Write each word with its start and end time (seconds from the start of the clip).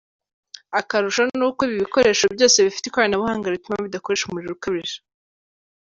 Akarusho 0.79 1.21
nuko 1.37 1.59
ibi 1.65 1.75
bikoresho 1.83 2.25
byose 2.35 2.57
bifite 2.65 2.85
ikoranabuhanga 2.87 3.53
rituma 3.53 3.85
bidakoresha 3.85 4.23
umuriro 4.25 4.53
ukabije. 4.57 4.97